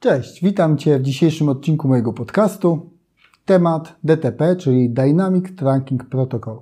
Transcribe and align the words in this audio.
Cześć, 0.00 0.42
witam 0.42 0.78
Cię 0.78 0.98
w 0.98 1.02
dzisiejszym 1.02 1.48
odcinku 1.48 1.88
mojego 1.88 2.12
podcastu. 2.12 2.90
Temat 3.44 3.96
DTP, 4.04 4.56
czyli 4.56 4.90
Dynamic 4.90 5.56
Tracking 5.56 6.04
Protocol. 6.04 6.58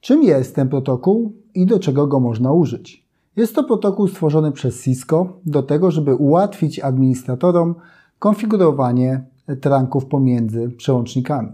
Czym 0.00 0.22
jest 0.22 0.54
ten 0.54 0.68
protokół 0.68 1.32
i 1.54 1.66
do 1.66 1.78
czego 1.78 2.06
go 2.06 2.20
można 2.20 2.52
użyć? 2.52 3.04
Jest 3.36 3.54
to 3.54 3.64
protokół 3.64 4.08
stworzony 4.08 4.52
przez 4.52 4.82
Cisco 4.82 5.26
do 5.46 5.62
tego, 5.62 5.90
żeby 5.90 6.14
ułatwić 6.14 6.80
administratorom 6.80 7.74
konfigurowanie 8.18 9.24
trunków 9.60 10.06
pomiędzy 10.06 10.70
przełącznikami. 10.76 11.52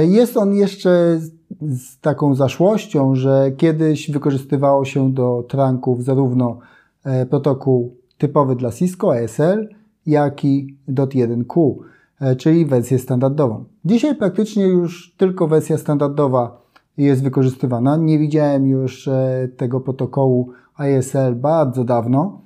Jest 0.00 0.36
on 0.36 0.54
jeszcze 0.54 1.20
z 1.60 2.00
taką 2.00 2.34
zaszłością, 2.34 3.14
że 3.14 3.52
kiedyś 3.56 4.10
wykorzystywało 4.10 4.84
się 4.84 5.12
do 5.12 5.44
trunków 5.48 6.04
zarówno 6.04 6.58
e, 7.04 7.26
protokół 7.26 7.96
typowy 8.18 8.56
dla 8.56 8.72
Cisco 8.72 9.12
ASL, 9.12 9.68
jak 10.06 10.44
i 10.44 10.76
.1Q, 10.88 11.74
e, 12.20 12.36
czyli 12.36 12.66
wersję 12.66 12.98
standardową. 12.98 13.64
Dzisiaj 13.84 14.14
praktycznie 14.14 14.66
już 14.66 15.14
tylko 15.16 15.48
wersja 15.48 15.78
standardowa 15.78 16.62
jest 16.96 17.22
wykorzystywana. 17.22 17.96
Nie 17.96 18.18
widziałem 18.18 18.66
już 18.66 19.08
e, 19.08 19.48
tego 19.56 19.80
protokołu 19.80 20.50
ASL 20.76 21.34
bardzo 21.34 21.84
dawno. 21.84 22.40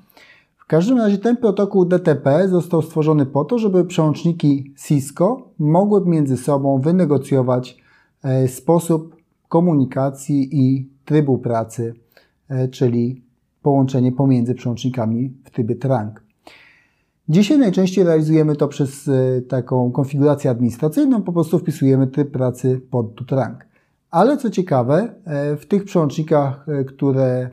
W 0.59 0.67
każdym 0.67 0.98
razie 0.98 1.19
ten 1.19 1.37
protokół 1.37 1.84
DTP 1.84 2.48
został 2.48 2.83
stworzony 2.83 3.27
po 3.27 3.45
to, 3.45 3.59
żeby 3.59 3.84
przełączniki 3.84 4.75
Cisco 4.87 5.43
mogły 5.59 6.06
między 6.06 6.37
sobą 6.37 6.81
wynegocjować 6.81 7.77
e, 8.23 8.48
sposób 8.48 9.17
komunikacji 9.48 10.48
i 10.53 10.89
trybu 11.05 11.39
pracy, 11.39 11.95
czyli 12.70 13.23
połączenie 13.62 14.12
pomiędzy 14.12 14.55
przełącznikami 14.55 15.33
w 15.45 15.51
trybie 15.51 15.77
trunk. 15.77 16.27
Dzisiaj 17.30 17.59
najczęściej 17.59 18.05
realizujemy 18.05 18.56
to 18.56 18.69
przez 18.69 19.08
e, 19.08 19.42
taką 19.42 19.91
konfigurację 19.91 20.50
administracyjną, 20.50 21.22
po 21.22 21.33
prostu 21.33 21.58
wpisujemy 21.58 22.06
tryb 22.06 22.30
pracy 22.30 22.80
pod 22.91 23.14
tutrank. 23.14 23.66
Ale 24.11 24.36
co 24.36 24.50
ciekawe, 24.50 25.14
e, 25.25 25.56
w 25.56 25.66
tych 25.66 25.84
przełącznikach, 25.84 26.69
e, 26.69 26.84
które 26.84 27.50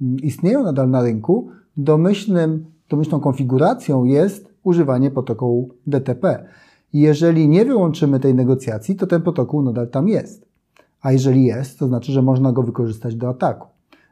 mm, 0.00 0.16
istnieją 0.22 0.62
nadal 0.62 0.90
na 0.90 1.02
rynku, 1.02 1.48
domyślnym, 1.76 2.64
domyślną 2.88 3.20
konfiguracją 3.20 4.04
jest 4.04 4.48
używanie 4.62 5.10
protokołu 5.10 5.70
DTP. 5.86 6.48
Jeżeli 6.92 7.48
nie 7.48 7.64
wyłączymy 7.64 8.20
tej 8.20 8.34
negocjacji, 8.34 8.96
to 8.96 9.06
ten 9.06 9.22
protokół 9.22 9.62
nadal 9.62 9.88
tam 9.88 10.08
jest. 10.08 10.46
A 11.02 11.12
jeżeli 11.12 11.44
jest, 11.44 11.78
to 11.78 11.86
znaczy, 11.86 12.12
że 12.12 12.22
można 12.22 12.52
go 12.52 12.62
wykorzystać 12.62 13.14
do 13.14 13.28
ataku. 13.28 13.68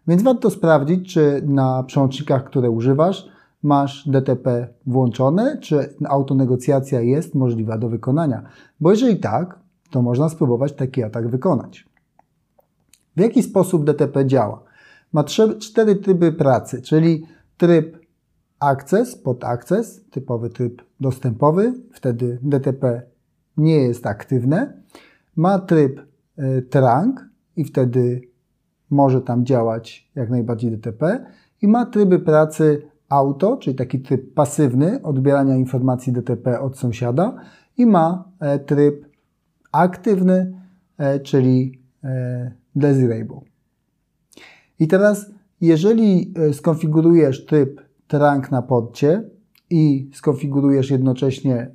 Więc 0.08 0.22
warto 0.22 0.50
sprawdzić, 0.50 1.14
czy 1.14 1.42
na 1.46 1.83
przełącznikach, 1.83 2.44
które 2.44 2.70
używasz, 2.70 3.33
masz 3.65 4.09
DTP 4.09 4.69
włączone, 4.87 5.59
czy 5.59 5.95
autonegocjacja 6.05 7.01
jest 7.01 7.34
możliwa 7.34 7.79
do 7.79 7.89
wykonania. 7.89 8.43
Bo 8.81 8.91
jeżeli 8.91 9.17
tak, 9.17 9.59
to 9.91 10.03
można 10.03 10.29
spróbować 10.29 10.73
taki 10.73 11.03
atak 11.03 11.29
wykonać. 11.29 11.89
W 13.17 13.20
jaki 13.20 13.42
sposób 13.42 13.85
DTP 13.85 14.27
działa? 14.27 14.62
Ma 15.12 15.25
cztery 15.59 15.97
tryby 15.97 16.33
pracy, 16.33 16.83
czyli 16.83 17.27
tryb 17.57 17.98
access, 18.61 19.17
pod 19.17 19.45
access, 19.45 20.05
typowy 20.11 20.51
tryb 20.51 20.83
dostępowy, 21.01 21.73
wtedy 21.92 22.39
DTP 22.42 23.03
nie 23.57 23.77
jest 23.77 24.07
aktywne. 24.07 24.83
Ma 25.37 25.59
tryb 25.59 26.01
y, 26.39 26.62
trunk 26.62 27.29
i 27.57 27.65
wtedy 27.65 28.20
może 28.91 29.20
tam 29.20 29.47
działać 29.47 30.11
jak 30.15 30.31
najbardziej 30.31 30.70
DTP 30.70 31.27
i 31.62 31.69
ma 31.69 31.87
tryby 31.87 32.19
pracy 32.19 32.94
auto, 33.08 33.56
czyli 33.56 33.77
taki 33.77 34.00
tryb 34.00 34.34
pasywny 34.34 35.02
odbierania 35.02 35.56
informacji 35.56 36.12
DTP 36.12 36.60
od 36.60 36.78
sąsiada 36.78 37.34
i 37.77 37.86
ma 37.86 38.24
e, 38.41 38.58
tryb 38.58 39.06
aktywny, 39.72 40.52
e, 40.98 41.20
czyli 41.20 41.80
e, 42.05 42.52
desirable. 42.77 43.40
I 44.79 44.89
teraz, 44.89 45.30
jeżeli 45.61 46.34
skonfigurujesz 46.52 47.46
tryb 47.46 47.80
trunk 48.06 48.51
na 48.51 48.62
podcie 48.62 49.23
i 49.70 50.11
skonfigurujesz 50.14 50.90
jednocześnie, 50.90 51.70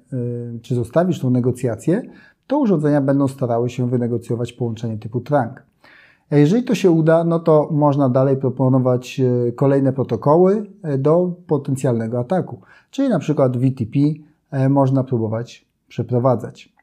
czy 0.62 0.76
zostawisz 0.76 1.20
tą 1.20 1.30
negocjację, 1.30 2.02
to 2.48 2.60
urządzenia 2.60 3.02
będą 3.02 3.28
starały 3.28 3.70
się 3.70 3.90
wynegocjować 3.90 4.54
połączenie 4.54 4.98
typu 4.98 5.22
trunk. 5.22 5.64
Jeżeli 6.32 6.64
to 6.64 6.76
się 6.76 6.92
uda, 6.92 7.24
no 7.24 7.40
to 7.40 7.70
można 7.72 8.10
dalej 8.10 8.38
proponować 8.38 9.20
e, 9.20 9.52
kolejne 9.52 9.94
protokoły 9.94 10.66
e, 10.84 10.98
do 10.98 11.34
potencjalnego 11.48 12.20
ataku. 12.20 12.62
Czyli 12.92 13.10
na 13.10 13.20
przykład 13.20 13.58
VTP 13.58 14.00
e, 14.52 14.70
można 14.70 15.04
próbować 15.04 15.66
przeprowadzać. 15.88 16.74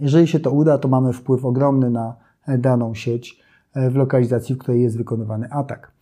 Jeżeli 0.00 0.26
się 0.26 0.40
to 0.40 0.50
uda, 0.50 0.78
to 0.78 0.88
mamy 0.88 1.12
wpływ 1.12 1.44
ogromny 1.44 1.90
na 1.90 2.16
daną 2.58 2.94
sieć 2.94 3.42
w 3.90 3.94
lokalizacji, 3.94 4.54
w 4.54 4.58
której 4.58 4.82
jest 4.82 4.98
wykonywany 4.98 5.50
atak. 5.50 5.92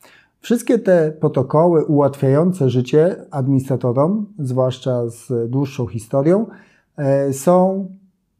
Wszystkie 0.40 0.78
te 0.78 1.12
protokoły 1.20 1.84
ułatwiające 1.84 2.70
życie 2.70 3.16
administratorom, 3.30 4.26
zwłaszcza 4.38 5.08
z 5.08 5.50
dłuższą 5.50 5.86
historią, 5.86 6.46
są 7.32 7.88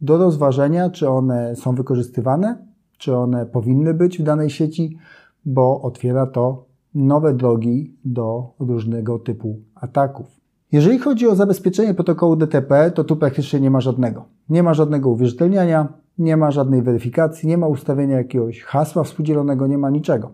do 0.00 0.18
rozważenia, 0.18 0.90
czy 0.90 1.08
one 1.08 1.56
są 1.56 1.74
wykorzystywane 1.74 2.69
czy 3.00 3.16
one 3.16 3.46
powinny 3.46 3.94
być 3.94 4.18
w 4.18 4.22
danej 4.22 4.50
sieci, 4.50 4.98
bo 5.44 5.82
otwiera 5.82 6.26
to 6.26 6.64
nowe 6.94 7.34
drogi 7.34 7.96
do 8.04 8.54
różnego 8.58 9.18
typu 9.18 9.60
ataków. 9.74 10.26
Jeżeli 10.72 10.98
chodzi 10.98 11.28
o 11.28 11.34
zabezpieczenie 11.34 11.94
protokołu 11.94 12.36
DTP, 12.36 12.90
to 12.90 13.04
tu 13.04 13.16
praktycznie 13.16 13.60
nie 13.60 13.70
ma 13.70 13.80
żadnego. 13.80 14.24
Nie 14.48 14.62
ma 14.62 14.74
żadnego 14.74 15.10
uwierzytelniania, 15.10 15.88
nie 16.18 16.36
ma 16.36 16.50
żadnej 16.50 16.82
weryfikacji, 16.82 17.48
nie 17.48 17.58
ma 17.58 17.66
ustawienia 17.66 18.16
jakiegoś 18.16 18.62
hasła 18.62 19.04
współdzielonego, 19.04 19.66
nie 19.66 19.78
ma 19.78 19.90
niczego. 19.90 20.32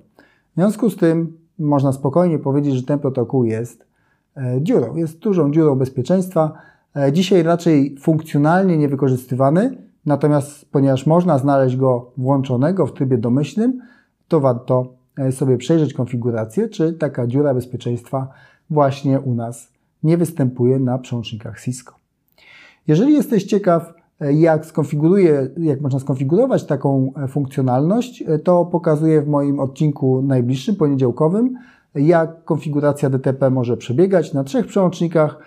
W 0.53 0.55
związku 0.55 0.91
z 0.91 0.97
tym 0.97 1.39
można 1.59 1.93
spokojnie 1.93 2.39
powiedzieć, 2.39 2.75
że 2.75 2.83
ten 2.83 2.99
protokół 2.99 3.45
jest 3.45 3.87
e, 4.37 4.59
dziurą, 4.63 4.97
jest 4.97 5.19
dużą 5.19 5.53
dziurą 5.53 5.75
bezpieczeństwa. 5.75 6.53
E, 6.97 7.13
dzisiaj 7.13 7.43
raczej 7.43 7.97
funkcjonalnie 8.01 8.79
niewykorzystywany, 8.79 9.87
Natomiast 10.07 10.71
ponieważ 10.71 11.07
można 11.07 11.39
znaleźć 11.39 11.77
go 11.77 12.11
włączonego 12.17 12.87
w 12.87 12.93
trybie 12.93 13.19
domyślnym, 13.19 13.81
to 14.29 14.41
warto 14.41 14.95
e, 15.19 15.33
sobie 15.33 15.57
przejrzeć 15.57 15.95
konfigurację, 15.95 16.69
czy 16.69 16.93
taka 16.93 17.27
dziura 17.27 17.55
bezpieczeństwa 17.55 18.29
właśnie 18.71 19.21
u 19.21 19.35
nas 19.35 19.73
nie 20.03 20.17
występuje 20.17 20.79
na 20.79 20.99
przełącznikach 20.99 21.61
Cisco. 21.61 21.95
Jeżeli 22.87 23.13
jesteś 23.13 23.45
ciekaw, 23.45 23.95
e, 24.21 24.33
jak, 24.33 24.67
skonfiguruje, 24.67 25.49
jak 25.59 25.81
można 25.81 25.99
skonfigurować 25.99 26.65
taką 26.65 27.13
e, 27.17 27.29
funkcjonalność, 27.29 28.25
to 28.45 28.65
pokazuję 28.65 29.23
w 29.23 29.29
moim 29.29 29.61
odcinku 29.61 30.23
najbliższym, 30.23 30.77
poniedziałkowym, 30.77 31.59
jak 31.95 32.45
konfiguracja 32.45 33.11
DTP 33.11 33.51
może 33.51 33.77
przebiegać 33.77 34.33
na 34.33 34.45
trzech 34.45 34.67
przełącznikach, 34.67 35.39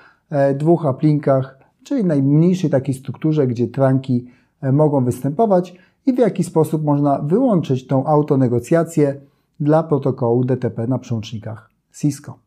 dwóch 0.56 0.86
aplinkach, 0.86 1.60
czyli 1.84 2.06
najmniejszej 2.06 2.70
takiej 2.70 2.96
strukturze, 2.96 3.48
gdzie 3.48 3.68
tranki 3.68 4.28
mogą 4.62 5.06
występować 5.06 5.76
i 6.06 6.14
w 6.14 6.18
jaki 6.18 6.44
sposób 6.44 6.84
można 6.84 7.20
wyłączyć 7.20 7.88
tą 7.88 8.06
autonegocjację 8.06 9.22
dla 9.60 9.84
protokołu 9.84 10.46
DTP 10.46 10.88
na 10.88 11.00
przełącznikach 11.00 11.70
Cisco. 12.00 12.40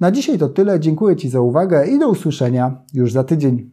Na 0.00 0.10
dzisiaj 0.10 0.38
to 0.38 0.48
tyle. 0.48 0.80
Dziękuję 0.80 1.16
Ci 1.16 1.28
za 1.28 1.40
uwagę 1.40 1.86
i 1.86 1.98
do 1.98 2.08
usłyszenia 2.08 2.76
już 2.94 3.12
za 3.12 3.24
tydzień. 3.24 3.70